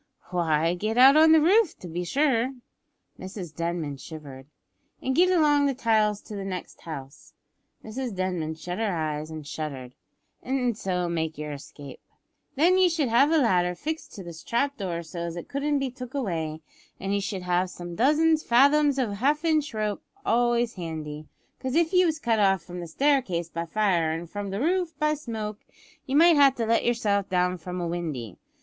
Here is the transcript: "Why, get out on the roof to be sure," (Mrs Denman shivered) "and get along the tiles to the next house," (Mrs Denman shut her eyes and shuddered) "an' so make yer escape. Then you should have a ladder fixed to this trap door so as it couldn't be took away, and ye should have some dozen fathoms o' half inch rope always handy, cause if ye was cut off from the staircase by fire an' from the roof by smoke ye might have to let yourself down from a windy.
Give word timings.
"Why, 0.31 0.73
get 0.73 0.97
out 0.97 1.15
on 1.15 1.31
the 1.31 1.39
roof 1.39 1.77
to 1.77 1.87
be 1.87 2.03
sure," 2.03 2.55
(Mrs 3.19 3.53
Denman 3.55 3.97
shivered) 3.97 4.47
"and 4.99 5.15
get 5.15 5.29
along 5.29 5.67
the 5.67 5.75
tiles 5.75 6.21
to 6.21 6.35
the 6.35 6.43
next 6.43 6.81
house," 6.81 7.35
(Mrs 7.85 8.15
Denman 8.15 8.55
shut 8.55 8.79
her 8.79 8.91
eyes 8.97 9.29
and 9.29 9.45
shuddered) 9.45 9.93
"an' 10.41 10.73
so 10.73 11.07
make 11.07 11.37
yer 11.37 11.51
escape. 11.51 11.99
Then 12.55 12.79
you 12.79 12.89
should 12.89 13.09
have 13.09 13.29
a 13.29 13.37
ladder 13.37 13.75
fixed 13.75 14.13
to 14.15 14.23
this 14.23 14.41
trap 14.41 14.75
door 14.75 15.03
so 15.03 15.19
as 15.19 15.35
it 15.35 15.47
couldn't 15.47 15.77
be 15.77 15.91
took 15.91 16.15
away, 16.15 16.61
and 16.99 17.13
ye 17.13 17.19
should 17.19 17.43
have 17.43 17.69
some 17.69 17.93
dozen 17.93 18.37
fathoms 18.37 18.97
o' 18.97 19.11
half 19.11 19.45
inch 19.45 19.71
rope 19.71 20.01
always 20.25 20.73
handy, 20.73 21.27
cause 21.59 21.75
if 21.75 21.93
ye 21.93 22.05
was 22.05 22.17
cut 22.17 22.39
off 22.39 22.63
from 22.63 22.79
the 22.79 22.87
staircase 22.87 23.49
by 23.51 23.67
fire 23.67 24.11
an' 24.13 24.25
from 24.25 24.49
the 24.49 24.59
roof 24.59 24.97
by 24.97 25.13
smoke 25.13 25.59
ye 26.07 26.15
might 26.15 26.37
have 26.37 26.55
to 26.55 26.65
let 26.65 26.83
yourself 26.83 27.29
down 27.29 27.55
from 27.55 27.79
a 27.79 27.85
windy. 27.85 28.39